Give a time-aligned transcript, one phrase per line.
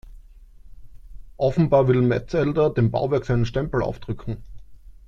[1.37, 4.37] Offenbar will Metzelder dem Bauwerk seinen Stempel aufdrücken.